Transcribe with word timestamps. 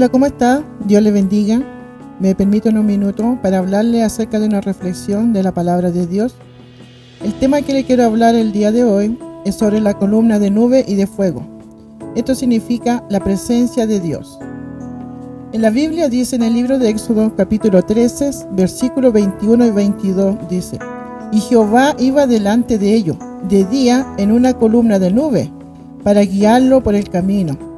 Hola, 0.00 0.08
¿cómo 0.08 0.24
está? 0.24 0.64
Dios 0.86 1.02
le 1.02 1.10
bendiga. 1.10 1.60
Me 2.20 2.34
permito 2.34 2.70
un 2.70 2.86
minuto 2.86 3.38
para 3.42 3.58
hablarle 3.58 4.02
acerca 4.02 4.40
de 4.40 4.46
una 4.46 4.62
reflexión 4.62 5.34
de 5.34 5.42
la 5.42 5.52
palabra 5.52 5.90
de 5.90 6.06
Dios. 6.06 6.36
El 7.22 7.34
tema 7.34 7.60
que 7.60 7.74
le 7.74 7.84
quiero 7.84 8.04
hablar 8.04 8.34
el 8.34 8.50
día 8.50 8.72
de 8.72 8.82
hoy 8.82 9.18
es 9.44 9.56
sobre 9.56 9.78
la 9.78 9.92
columna 9.92 10.38
de 10.38 10.50
nube 10.50 10.86
y 10.88 10.94
de 10.94 11.06
fuego. 11.06 11.46
Esto 12.16 12.34
significa 12.34 13.04
la 13.10 13.20
presencia 13.20 13.86
de 13.86 14.00
Dios. 14.00 14.38
En 15.52 15.60
la 15.60 15.68
Biblia 15.68 16.08
dice 16.08 16.36
en 16.36 16.44
el 16.44 16.54
libro 16.54 16.78
de 16.78 16.88
Éxodo 16.88 17.36
capítulo 17.36 17.82
13, 17.82 18.30
versículos 18.52 19.12
21 19.12 19.66
y 19.66 19.70
22, 19.70 20.48
dice, 20.48 20.78
Y 21.30 21.40
Jehová 21.40 21.94
iba 21.98 22.26
delante 22.26 22.78
de 22.78 22.94
ellos, 22.94 23.18
de 23.50 23.66
día 23.66 24.06
en 24.16 24.32
una 24.32 24.54
columna 24.54 24.98
de 24.98 25.10
nube, 25.10 25.52
para 26.02 26.22
guiarlo 26.22 26.82
por 26.82 26.94
el 26.94 27.10
camino 27.10 27.69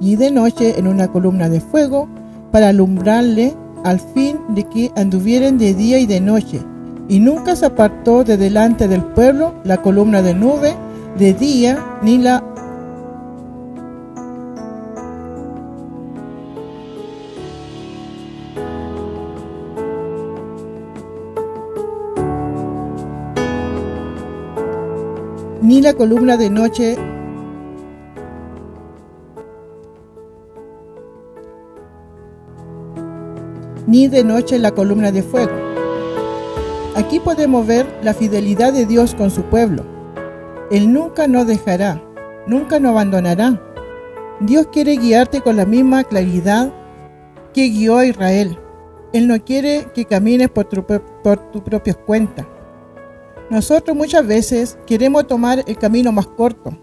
y 0.00 0.16
de 0.16 0.30
noche 0.30 0.78
en 0.78 0.86
una 0.86 1.08
columna 1.08 1.48
de 1.48 1.60
fuego 1.60 2.08
para 2.50 2.68
alumbrarle 2.68 3.54
al 3.84 4.00
fin 4.00 4.38
de 4.48 4.64
que 4.64 4.90
anduvieren 4.96 5.58
de 5.58 5.74
día 5.74 5.98
y 5.98 6.06
de 6.06 6.20
noche. 6.20 6.60
Y 7.08 7.20
nunca 7.20 7.54
se 7.54 7.66
apartó 7.66 8.24
de 8.24 8.36
delante 8.36 8.88
del 8.88 9.02
pueblo 9.02 9.54
la 9.64 9.80
columna 9.82 10.22
de 10.22 10.34
nube 10.34 10.74
de 11.18 11.32
día 11.32 11.78
ni 12.02 12.18
la 12.18 12.42
ni 25.62 25.80
la 25.80 25.94
columna 25.94 26.36
de 26.36 26.50
noche 26.50 26.96
ni 33.86 34.08
de 34.08 34.24
noche 34.24 34.58
la 34.58 34.72
columna 34.72 35.12
de 35.12 35.22
fuego. 35.22 35.52
Aquí 36.96 37.20
podemos 37.20 37.66
ver 37.66 37.86
la 38.02 38.14
fidelidad 38.14 38.72
de 38.72 38.86
Dios 38.86 39.14
con 39.14 39.30
su 39.30 39.42
pueblo. 39.42 39.84
Él 40.70 40.92
nunca 40.92 41.28
nos 41.28 41.46
dejará, 41.46 42.02
nunca 42.46 42.80
nos 42.80 42.92
abandonará. 42.92 43.60
Dios 44.40 44.68
quiere 44.72 44.96
guiarte 44.96 45.40
con 45.40 45.56
la 45.56 45.66
misma 45.66 46.04
claridad 46.04 46.72
que 47.52 47.68
guió 47.68 47.98
a 47.98 48.06
Israel. 48.06 48.58
Él 49.12 49.28
no 49.28 49.42
quiere 49.44 49.86
que 49.94 50.04
camines 50.04 50.50
por 50.50 50.64
tu, 50.64 50.84
por 50.84 51.50
tu 51.52 51.62
propia 51.62 51.94
cuenta. 51.94 52.46
Nosotros 53.48 53.96
muchas 53.96 54.26
veces 54.26 54.78
queremos 54.86 55.26
tomar 55.26 55.62
el 55.66 55.78
camino 55.78 56.10
más 56.10 56.26
corto 56.26 56.76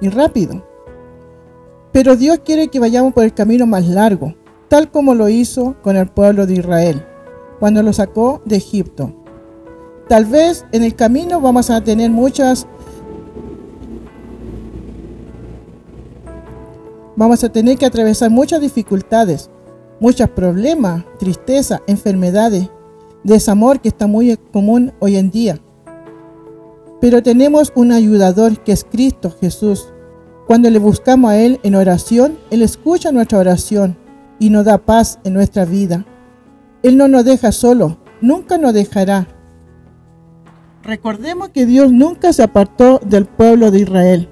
y 0.00 0.08
rápido. 0.08 0.66
Pero 1.92 2.16
Dios 2.16 2.40
quiere 2.44 2.68
que 2.68 2.80
vayamos 2.80 3.12
por 3.12 3.24
el 3.24 3.34
camino 3.34 3.66
más 3.66 3.86
largo, 3.86 4.34
tal 4.68 4.90
como 4.90 5.14
lo 5.14 5.28
hizo 5.28 5.76
con 5.82 5.96
el 5.96 6.08
pueblo 6.08 6.46
de 6.46 6.54
Israel, 6.54 7.04
cuando 7.58 7.82
lo 7.82 7.92
sacó 7.92 8.42
de 8.44 8.56
Egipto. 8.56 9.12
Tal 10.08 10.24
vez 10.24 10.64
en 10.72 10.82
el 10.82 10.94
camino 10.94 11.40
vamos 11.40 11.70
a 11.70 11.82
tener 11.82 12.10
muchas 12.10 12.66
vamos 17.16 17.42
a 17.42 17.48
tener 17.48 17.78
que 17.78 17.86
atravesar 17.86 18.30
muchas 18.30 18.60
dificultades, 18.60 19.50
muchos 20.00 20.28
problemas, 20.30 21.04
tristeza, 21.18 21.80
enfermedades, 21.86 22.68
desamor 23.24 23.80
que 23.80 23.88
está 23.88 24.06
muy 24.06 24.36
común 24.52 24.92
hoy 25.00 25.16
en 25.16 25.30
día. 25.30 25.58
Pero 27.00 27.22
tenemos 27.22 27.72
un 27.74 27.92
ayudador 27.92 28.58
que 28.60 28.72
es 28.72 28.84
Cristo 28.84 29.34
Jesús. 29.40 29.92
Cuando 30.46 30.70
le 30.70 30.78
buscamos 30.78 31.30
a 31.30 31.38
Él 31.38 31.58
en 31.62 31.74
oración, 31.74 32.38
Él 32.50 32.62
escucha 32.62 33.12
nuestra 33.12 33.38
oración 33.38 33.96
y 34.38 34.50
nos 34.50 34.64
da 34.64 34.78
paz 34.78 35.18
en 35.24 35.34
nuestra 35.34 35.64
vida. 35.64 36.04
Él 36.82 36.96
no 36.96 37.08
nos 37.08 37.24
deja 37.24 37.52
solo, 37.52 37.98
nunca 38.20 38.58
nos 38.58 38.74
dejará. 38.74 39.26
Recordemos 40.82 41.48
que 41.48 41.66
Dios 41.66 41.90
nunca 41.92 42.32
se 42.32 42.42
apartó 42.42 43.00
del 43.04 43.26
pueblo 43.26 43.70
de 43.70 43.80
Israel. 43.80 44.28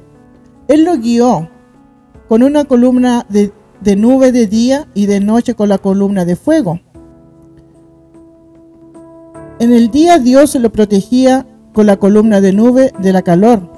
Él 0.69 0.85
lo 0.85 0.97
guió 0.97 1.51
con 2.29 2.43
una 2.43 2.65
columna 2.65 3.27
de, 3.29 3.53
de 3.81 3.97
nube 3.97 4.33
de 4.33 4.47
día 4.47 4.87
y 4.95 5.07
de 5.07 5.21
noche 5.21 5.55
con 5.55 5.69
la 5.69 5.79
columna 5.79 6.25
de 6.25 6.37
fuego. 6.37 6.81
En 9.59 9.73
el 9.73 9.91
día 9.91 10.19
Dios 10.19 10.51
se 10.51 10.59
lo 10.59 10.71
protegía 10.71 11.47
con 11.73 11.87
la 11.87 11.97
columna 11.97 12.41
de 12.41 12.53
nube 12.53 12.93
de 12.99 13.13
la 13.13 13.23
calor 13.23 13.71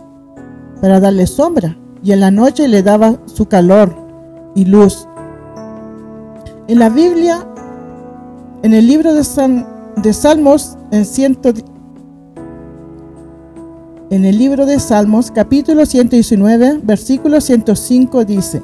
para 0.80 1.00
darle 1.00 1.26
sombra 1.26 1.78
y 2.02 2.12
en 2.12 2.20
la 2.20 2.30
noche 2.30 2.68
le 2.68 2.82
daba 2.82 3.20
su 3.26 3.46
calor 3.46 3.94
y 4.54 4.64
luz 4.64 5.08
en 6.68 6.78
la 6.78 6.88
Biblia, 6.88 7.46
en 8.62 8.74
el 8.74 8.86
libro 8.86 9.14
de, 9.14 9.22
de 9.96 10.12
Salmos, 10.12 10.76
en, 14.10 14.24
el 14.24 14.38
libro 14.38 14.66
de 14.66 14.80
Salmos, 14.80 15.30
capítulo 15.30 15.86
119, 15.86 16.80
versículo 16.82 17.40
105, 17.40 18.24
dice, 18.24 18.62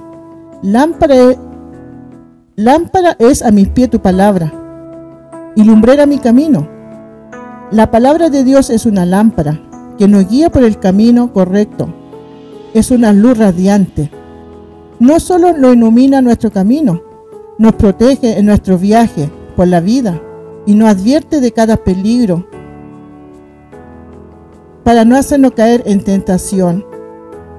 lámpara, 0.62 1.14
lámpara 2.56 3.16
es 3.18 3.42
a 3.42 3.52
mis 3.52 3.68
pies 3.68 3.90
tu 3.90 4.00
palabra 4.00 4.52
y 5.54 5.62
lumbrera 5.62 6.06
mi 6.06 6.18
camino. 6.18 6.68
La 7.70 7.90
palabra 7.90 8.30
de 8.30 8.42
Dios 8.42 8.68
es 8.70 8.84
una 8.84 9.06
lámpara 9.06 9.60
que 9.96 10.08
nos 10.08 10.28
guía 10.28 10.50
por 10.50 10.64
el 10.64 10.78
camino 10.78 11.32
correcto. 11.32 11.94
Es 12.74 12.90
una 12.90 13.12
luz 13.12 13.38
radiante. 13.38 14.10
No 14.98 15.20
solo 15.20 15.56
nos 15.56 15.74
ilumina 15.74 16.20
nuestro 16.20 16.50
camino, 16.50 17.00
nos 17.62 17.76
protege 17.76 18.40
en 18.40 18.46
nuestro 18.46 18.76
viaje 18.76 19.30
por 19.54 19.68
la 19.68 19.78
vida 19.78 20.20
y 20.66 20.74
nos 20.74 20.88
advierte 20.88 21.40
de 21.40 21.52
cada 21.52 21.76
peligro 21.76 22.44
para 24.82 25.04
no 25.04 25.14
hacernos 25.14 25.52
caer 25.52 25.80
en 25.86 26.02
tentación. 26.02 26.84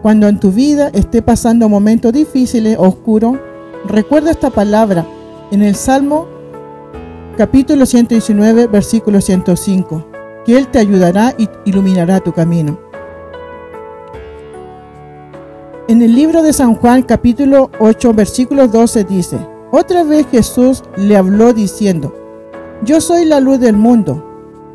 Cuando 0.01 0.27
en 0.27 0.41
tu 0.41 0.51
vida 0.51 0.89
esté 0.93 1.21
pasando 1.21 1.69
momentos 1.69 2.11
difíciles 2.11 2.77
o 2.77 2.81
oscuros, 2.81 3.37
recuerda 3.85 4.31
esta 4.31 4.49
palabra 4.49 5.07
en 5.51 5.61
el 5.61 5.73
Salmo 5.73 6.27
capítulo 7.37 7.85
119, 7.85 8.67
versículo 8.67 9.21
105, 9.21 10.05
que 10.45 10.57
Él 10.57 10.67
te 10.67 10.79
ayudará 10.79 11.33
y 11.37 11.47
iluminará 11.63 12.19
tu 12.19 12.33
camino. 12.33 12.77
En 15.87 16.01
el 16.01 16.13
libro 16.13 16.43
de 16.43 16.51
San 16.51 16.75
Juan 16.75 17.03
capítulo 17.03 17.71
8, 17.79 18.13
versículo 18.13 18.67
12 18.67 19.05
dice, 19.05 19.52
otra 19.75 20.03
vez 20.03 20.27
Jesús 20.29 20.83
le 20.95 21.17
habló 21.17 21.51
diciendo, 21.51 22.13
Yo 22.83 23.01
soy 23.01 23.25
la 23.25 23.39
luz 23.39 23.59
del 23.59 23.75
mundo, 23.75 24.23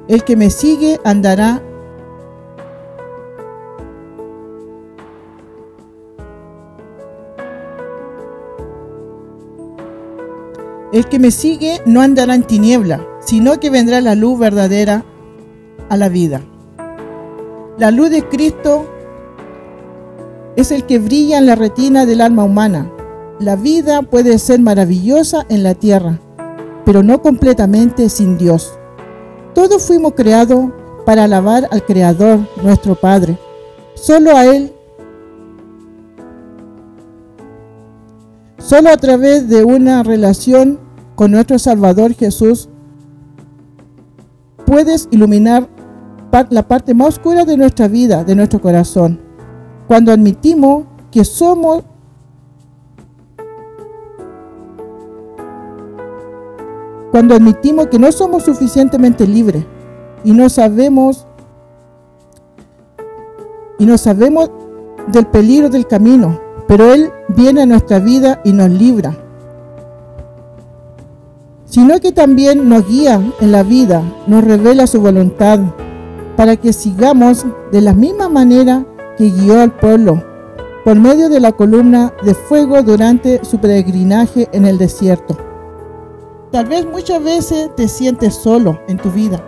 el 0.09 0.25
que 0.25 0.37
me 0.37 0.51
sigue 0.51 0.99
andará 1.05 1.63
El 10.91 11.07
que 11.07 11.19
me 11.19 11.31
sigue 11.31 11.83
no 11.85 12.01
andará 12.01 12.35
en 12.35 12.45
tiniebla, 12.45 13.07
sino 13.21 13.61
que 13.61 13.69
vendrá 13.69 14.01
la 14.01 14.15
luz 14.15 14.39
verdadera 14.39 15.05
a 15.91 15.97
la 15.99 16.09
vida. 16.09 16.41
La 17.77 17.91
luz 17.91 18.09
de 18.11 18.27
Cristo 18.27 18.87
es 20.57 20.73
el 20.73 20.87
que 20.87 20.99
brilla 20.99 21.39
en 21.39 21.47
la 21.47 21.57
retina 21.57 22.07
del 22.07 22.23
alma 22.23 22.45
humana, 22.45 22.91
la 23.41 23.57
vida 23.57 24.03
puede 24.03 24.39
ser 24.39 24.61
maravillosa 24.61 25.47
en 25.49 25.63
la 25.63 25.75
tierra, 25.75 26.19
pero 26.85 27.03
no 27.03 27.23
completamente 27.23 28.09
sin 28.09 28.37
Dios. 28.39 28.73
Todos 29.55 29.87
fuimos 29.87 30.15
creados 30.15 30.71
para 31.07 31.25
alabar 31.25 31.69
al 31.71 31.85
Creador, 31.85 32.41
nuestro 32.63 32.95
Padre. 32.95 33.39
Solo 33.95 34.37
a 34.37 34.45
Él, 34.45 34.73
Solo 38.69 38.91
a 38.91 38.99
través 38.99 39.49
de 39.49 39.65
una 39.65 40.03
relación 40.03 40.79
con 41.15 41.31
nuestro 41.31 41.59
Salvador 41.59 42.13
Jesús 42.13 42.69
puedes 44.67 45.09
iluminar 45.11 45.67
la 46.51 46.69
parte 46.69 46.93
más 46.93 47.09
oscura 47.09 47.47
de 47.47 47.57
nuestra 47.57 47.89
vida, 47.89 48.25
de 48.25 48.35
nuestro 48.35 48.61
corazón. 48.61 49.23
Cuando 49.87 50.13
admitimos 50.13 50.85
que 51.11 51.25
somos 51.25 51.83
cuando 57.11 57.35
admitimos 57.35 57.87
que 57.87 57.99
no 57.99 58.13
somos 58.13 58.45
suficientemente 58.45 59.27
libres 59.27 59.65
y 60.25 60.33
no 60.33 60.49
sabemos 60.49 61.27
y 63.79 63.87
no 63.87 63.97
sabemos 63.97 64.51
del 65.07 65.27
peligro 65.27 65.69
del 65.69 65.87
camino, 65.87 66.41
pero 66.67 66.93
Él 66.93 67.11
viene 67.29 67.63
a 67.63 67.67
nuestra 67.67 67.99
vida 67.99 68.41
y 68.45 68.53
nos 68.53 68.71
libra. 68.71 69.17
Sino 71.65 72.01
que 72.01 72.13
también 72.13 72.69
nos 72.69 72.87
guía 72.89 73.21
en 73.41 73.53
la 73.53 73.63
vida, 73.63 74.03
nos 74.27 74.43
revela 74.43 74.87
su 74.87 75.01
voluntad, 75.01 75.61
para 76.37 76.57
que 76.57 76.73
sigamos 76.73 77.47
de 77.73 77.81
la 77.81 77.95
misma 77.95 78.29
manera 78.29 78.85
que 79.17 79.31
guió 79.31 79.61
al 79.61 79.73
pueblo, 79.73 80.23
por 80.85 80.99
medio 80.99 81.29
de 81.29 81.41
la 81.41 81.53
columna 81.53 82.13
de 82.25 82.35
fuego 82.35 82.83
durante 82.83 83.45
su 83.45 83.59
peregrinaje 83.59 84.49
en 84.53 84.65
el 84.65 84.79
desierto. 84.79 85.48
Tal 86.51 86.65
vez 86.65 86.87
muchas 86.87 87.23
veces 87.23 87.75
te 87.77 87.89
sientes 87.89 88.35
solo 88.35 88.79
en 88.89 88.97
tu 88.97 89.11
vida, 89.11 89.43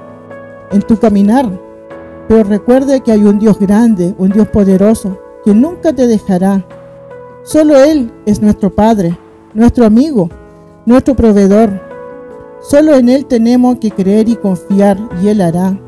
en 0.70 0.82
tu 0.82 0.98
caminar, 0.98 1.50
pero 2.28 2.44
recuerde 2.44 3.00
que 3.00 3.10
hay 3.10 3.24
un 3.24 3.38
Dios 3.38 3.58
grande, 3.58 4.14
un 4.18 4.28
Dios 4.30 4.48
poderoso, 4.48 5.18
que 5.44 5.54
nunca 5.54 5.94
te 5.94 6.06
dejará. 6.06 6.64
Solo 7.42 7.82
Él 7.82 8.12
es 8.26 8.42
nuestro 8.42 8.68
Padre, 8.68 9.18
nuestro 9.54 9.86
amigo, 9.86 10.28
nuestro 10.84 11.16
proveedor. 11.16 11.70
Solo 12.60 12.94
en 12.94 13.08
Él 13.08 13.24
tenemos 13.24 13.78
que 13.78 13.90
creer 13.90 14.28
y 14.28 14.36
confiar 14.36 14.98
y 15.22 15.28
Él 15.28 15.40
hará. 15.40 15.78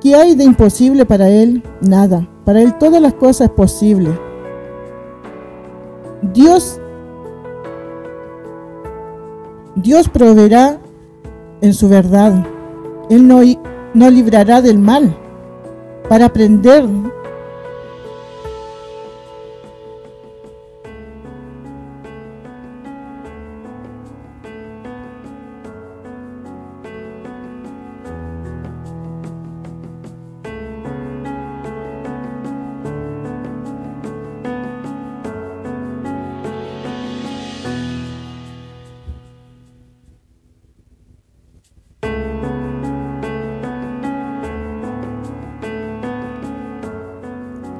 ¿Qué 0.00 0.16
hay 0.16 0.34
de 0.34 0.44
imposible 0.44 1.06
para 1.06 1.28
Él? 1.28 1.62
Nada. 1.80 2.28
Para 2.44 2.60
Él 2.60 2.76
todas 2.76 3.00
las 3.00 3.14
cosas 3.14 3.48
es 3.48 3.54
posible. 3.54 4.10
Dios, 6.32 6.80
Dios 9.76 10.08
proveerá 10.08 10.78
en 11.60 11.74
su 11.74 11.88
verdad. 11.88 12.46
Él 13.10 13.26
no, 13.26 13.40
no 13.94 14.10
librará 14.10 14.60
del 14.60 14.78
mal 14.78 15.16
para 16.08 16.26
aprender 16.26 16.84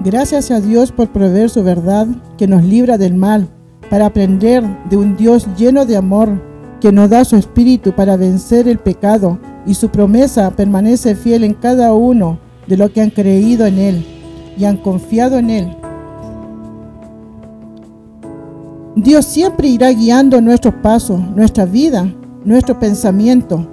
Gracias 0.05 0.51
a 0.51 0.61
Dios 0.61 0.93
por 0.93 1.09
proveer 1.09 1.49
su 1.49 1.65
verdad 1.65 2.06
que 2.37 2.47
nos 2.47 2.62
libra 2.62 2.99
del 2.99 3.15
mal, 3.15 3.49
para 3.89 4.05
aprender 4.05 4.62
de 4.91 4.99
un 4.99 5.17
Dios 5.17 5.49
lleno 5.56 5.87
de 5.87 5.97
amor 5.97 6.43
que 6.79 6.93
nos 6.93 7.09
da 7.09 7.25
su 7.25 7.37
espíritu 7.37 7.93
para 7.93 8.19
vencer 8.19 8.69
el 8.69 8.79
pecado 8.79 9.39
y 9.65 9.73
su 9.73 9.89
promesa 9.89 10.51
permanece 10.51 11.15
fiel 11.15 11.43
en 11.43 11.55
cada 11.55 11.95
uno 11.95 12.39
de 12.67 12.77
los 12.77 12.91
que 12.91 13.01
han 13.01 13.09
creído 13.09 13.65
en 13.65 13.79
Él 13.79 14.06
y 14.59 14.67
han 14.67 14.77
confiado 14.77 15.39
en 15.39 15.49
Él. 15.49 15.77
Dios 18.97 19.25
siempre 19.25 19.69
irá 19.69 19.91
guiando 19.91 20.39
nuestros 20.43 20.75
pasos, 20.83 21.19
nuestra 21.35 21.65
vida, 21.65 22.12
nuestro 22.45 22.79
pensamiento. 22.79 23.67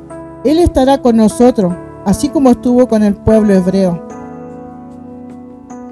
Él 0.46 0.60
estará 0.60 1.02
con 1.02 1.18
nosotros, 1.18 1.74
así 2.06 2.30
como 2.30 2.52
estuvo 2.52 2.88
con 2.88 3.04
el 3.04 3.16
pueblo 3.16 3.54
hebreo. 3.54 4.11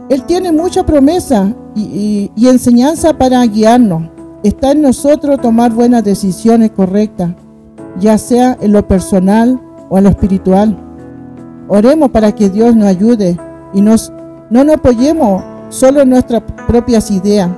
Él 0.09 0.23
tiene 0.23 0.51
mucha 0.51 0.83
promesa 0.83 1.53
y, 1.75 2.31
enseñanza 2.35 3.13
para 3.13 3.45
guiarnos. 3.45 4.09
Está 4.43 4.71
en 4.71 4.81
nosotros 4.81 5.39
tomar 5.39 5.71
buenas 5.71 6.03
decisiones 6.03 6.71
correctas, 6.71 7.29
ya 7.99 8.17
sea 8.17 8.57
en 8.59 8.71
lo 8.71 8.87
personal 8.87 9.59
o 9.87 9.99
en 9.99 10.05
lo 10.05 10.09
espiritual. 10.09 10.75
Oremos 11.67 12.09
para 12.09 12.31
que 12.33 12.49
Dios 12.49 12.75
nos 12.75 12.87
ayude 12.87 13.37
y 13.73 13.81
nos, 13.81 14.11
no 14.49 14.63
nos 14.63 14.77
apoyemos 14.77 15.43
solo 15.69 16.01
en 16.01 16.09
nuestras 16.09 16.41
propias 16.67 17.11
ideas. 17.11 17.51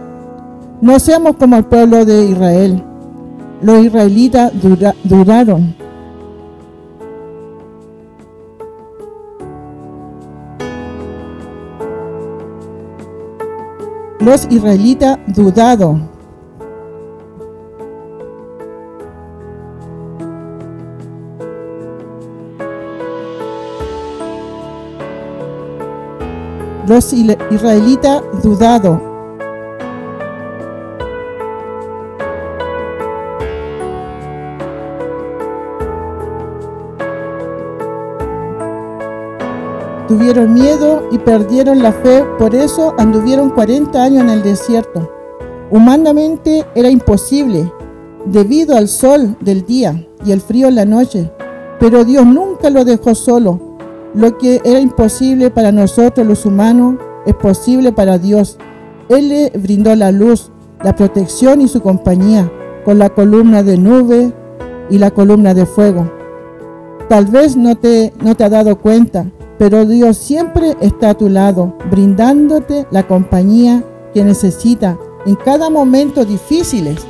No 0.82 1.00
seamos 1.00 1.38
como 1.38 1.56
el 1.56 1.64
pueblo 1.64 2.04
de 2.04 2.26
Israel. 2.26 2.84
Los 3.62 3.86
israelitas 3.86 4.52
duraron 5.04 5.74
los 14.22 14.48
israelitas 14.52 15.18
dudado. 15.28 16.00
Los 26.88 27.14
israelitas 27.14 28.22
dudado. 28.44 29.11
Tuvieron 40.12 40.54
miedo 40.54 41.08
y 41.10 41.20
perdieron 41.20 41.82
la 41.82 41.94
fe, 41.94 42.26
por 42.38 42.54
eso 42.54 42.94
anduvieron 42.98 43.50
40 43.50 44.04
años 44.04 44.24
en 44.24 44.30
el 44.30 44.44
desierto. 44.44 45.10
Humanamente 45.72 46.66
era 46.76 46.90
imposible, 46.90 47.72
debido 48.26 48.76
al 48.76 48.90
sol 48.90 49.38
del 49.40 49.66
día 49.66 50.06
y 50.26 50.34
el 50.34 50.42
frío 50.42 50.68
en 50.68 50.76
la 50.76 50.84
noche, 50.84 51.32
pero 51.80 52.04
Dios 52.04 52.26
nunca 52.26 52.70
lo 52.70 52.84
dejó 52.84 53.16
solo. 53.16 53.78
Lo 54.14 54.38
que 54.38 54.60
era 54.66 54.82
imposible 54.82 55.50
para 55.50 55.72
nosotros 55.72 56.28
los 56.28 56.46
humanos 56.46 56.96
es 57.26 57.36
posible 57.36 57.94
para 57.94 58.18
Dios. 58.18 58.58
Él 59.08 59.30
le 59.30 59.50
brindó 59.52 59.96
la 59.96 60.12
luz, 60.12 60.52
la 60.84 60.94
protección 60.94 61.62
y 61.62 61.70
su 61.70 61.82
compañía 61.82 62.52
con 62.84 63.00
la 63.00 63.08
columna 63.12 63.64
de 63.64 63.78
nube 63.78 64.34
y 64.90 64.98
la 64.98 65.12
columna 65.12 65.54
de 65.54 65.66
fuego. 65.66 66.12
Tal 67.08 67.28
vez 67.28 67.56
no 67.56 67.78
te, 67.78 68.12
no 68.22 68.36
te 68.36 68.44
ha 68.44 68.50
dado 68.50 68.78
cuenta, 68.78 69.32
pero 69.62 69.86
Dios 69.86 70.18
siempre 70.18 70.76
está 70.82 71.12
a 71.12 71.14
tu 71.14 71.30
lado, 71.30 71.78
brindándote 71.92 72.88
la 72.90 73.06
compañía 73.06 73.84
que 74.12 74.24
necesita 74.24 74.98
en 75.28 75.36
cada 75.36 75.70
momento 75.70 76.26
difíciles. 76.26 77.06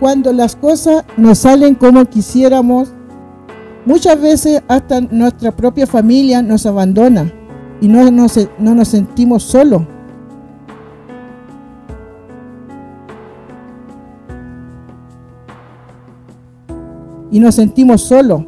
Cuando 0.00 0.32
las 0.32 0.56
cosas 0.56 1.04
no 1.16 1.36
salen 1.36 1.76
como 1.76 2.04
quisiéramos, 2.06 2.92
muchas 3.86 4.20
veces 4.20 4.60
hasta 4.66 5.00
nuestra 5.00 5.52
propia 5.54 5.86
familia 5.86 6.42
nos 6.42 6.66
abandona 6.66 7.32
y 7.80 7.86
no 7.86 8.10
nos, 8.10 8.36
no 8.58 8.74
nos 8.74 8.88
sentimos 8.88 9.44
solos. 9.44 9.82
Y 17.30 17.38
nos 17.38 17.54
sentimos 17.54 18.00
solos, 18.00 18.42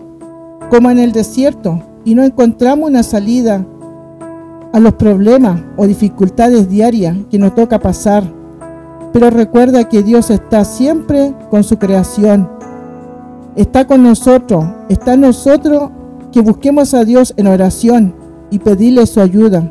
como 0.69 0.91
en 0.91 0.99
el 0.99 1.13
desierto, 1.13 1.81
y 2.05 2.15
no 2.15 2.23
encontramos 2.23 2.89
una 2.89 3.03
salida 3.03 3.65
a 4.73 4.81
los 4.81 4.95
problemas 4.95 5.61
o 5.77 5.87
dificultades 5.87 6.69
diarias 6.69 7.17
que 7.31 7.39
nos 7.39 7.55
toca 7.55 7.79
pasar. 7.79 8.25
Pero 9.13 9.31
recuerda 9.31 9.89
que 9.89 10.03
Dios 10.03 10.31
está 10.31 10.65
siempre 10.65 11.35
con 11.51 11.63
su 11.63 11.79
creación. 11.79 12.49
Está 13.55 13.87
con 13.87 14.03
nosotros. 14.03 14.65
Está 14.89 15.15
en 15.15 15.21
nosotros 15.21 15.91
que 16.33 16.41
busquemos 16.41 16.95
a 16.95 17.05
Dios 17.05 17.35
en 17.37 17.47
oración 17.47 18.15
y 18.51 18.59
pedirle 18.59 19.07
su 19.07 19.21
ayuda. 19.21 19.71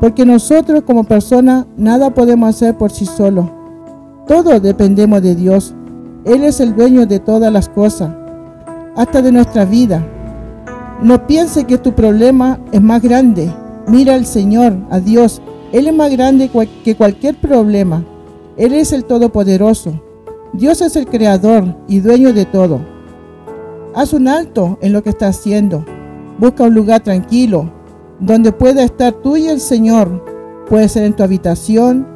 Porque 0.00 0.24
nosotros 0.24 0.82
como 0.82 1.02
personas 1.02 1.66
nada 1.76 2.10
podemos 2.10 2.50
hacer 2.50 2.78
por 2.78 2.92
sí 2.92 3.04
solos. 3.04 3.46
Todos 4.28 4.62
dependemos 4.62 5.22
de 5.22 5.34
Dios. 5.34 5.74
Él 6.24 6.44
es 6.44 6.60
el 6.60 6.76
dueño 6.76 7.06
de 7.06 7.18
todas 7.18 7.52
las 7.52 7.68
cosas, 7.68 8.10
hasta 8.94 9.22
de 9.22 9.32
nuestra 9.32 9.64
vida. 9.64 10.04
No 11.00 11.28
piense 11.28 11.64
que 11.64 11.78
tu 11.78 11.92
problema 11.92 12.58
es 12.72 12.82
más 12.82 13.00
grande. 13.00 13.52
Mira 13.86 14.14
al 14.14 14.26
Señor, 14.26 14.76
a 14.90 14.98
Dios, 14.98 15.40
Él 15.70 15.86
es 15.86 15.94
más 15.94 16.10
grande 16.10 16.50
que 16.84 16.96
cualquier 16.96 17.40
problema. 17.40 18.04
Él 18.56 18.74
es 18.74 18.92
el 18.92 19.04
Todopoderoso. 19.04 20.02
Dios 20.52 20.80
es 20.80 20.96
el 20.96 21.06
Creador 21.06 21.76
y 21.86 22.00
dueño 22.00 22.32
de 22.32 22.46
todo. 22.46 22.80
Haz 23.94 24.12
un 24.12 24.26
alto 24.26 24.76
en 24.80 24.92
lo 24.92 25.04
que 25.04 25.10
estás 25.10 25.38
haciendo. 25.38 25.84
Busca 26.38 26.64
un 26.64 26.74
lugar 26.74 27.00
tranquilo, 27.00 27.70
donde 28.18 28.50
pueda 28.50 28.82
estar 28.82 29.12
tú 29.12 29.36
y 29.36 29.46
el 29.46 29.60
Señor. 29.60 30.24
Puede 30.68 30.88
ser 30.88 31.04
en 31.04 31.14
tu 31.14 31.22
habitación. 31.22 32.08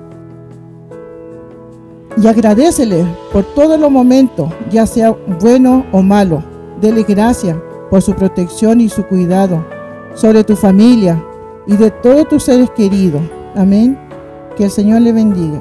Y 2.21 2.27
agradecele 2.27 3.07
por 3.33 3.45
todos 3.55 3.79
los 3.79 3.93
momentos, 3.93 4.51
ya 4.73 4.87
sea 4.87 5.17
bueno 5.41 5.87
o 5.93 6.03
malo. 6.03 6.43
Dele 6.81 7.05
gracias 7.05 7.57
por 7.93 8.01
su 8.01 8.15
protección 8.15 8.81
y 8.81 8.89
su 8.89 9.05
cuidado 9.05 9.67
sobre 10.15 10.43
tu 10.45 10.57
familia 10.57 11.23
y 11.67 11.77
de 11.77 11.91
todos 11.91 12.27
tus 12.27 12.45
seres 12.45 12.71
queridos. 12.71 13.21
Amén. 13.55 13.99
Que 14.57 14.65
el 14.65 14.71
Señor 14.71 15.03
le 15.03 15.13
bendiga. 15.13 15.61